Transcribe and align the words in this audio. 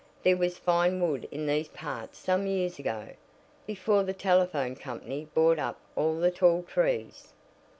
"There 0.23 0.35
was 0.35 0.57
fine 0.57 0.99
wood 0.99 1.27
in 1.29 1.45
these 1.45 1.67
parts 1.67 2.17
some 2.17 2.47
years 2.47 2.79
ago, 2.79 3.09
before 3.67 4.01
the 4.01 4.15
telephone 4.15 4.75
company 4.75 5.27
bought 5.35 5.59
up 5.59 5.79
all 5.95 6.19
the 6.19 6.31
tall 6.31 6.63
trees. 6.63 7.33